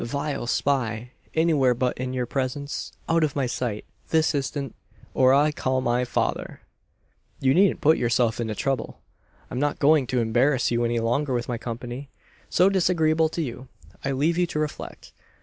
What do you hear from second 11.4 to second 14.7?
my company so disagreeable to you. I leave you to